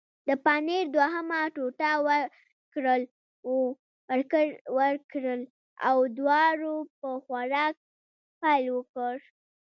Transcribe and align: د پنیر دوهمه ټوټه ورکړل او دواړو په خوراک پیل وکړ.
د 0.27 0.29
پنیر 0.43 0.85
دوهمه 0.95 1.39
ټوټه 1.55 1.91
ورکړل 4.77 5.41
او 5.87 5.95
دواړو 6.17 6.75
په 6.99 7.09
خوراک 7.25 7.75
پیل 8.41 8.65
وکړ. 8.75 9.13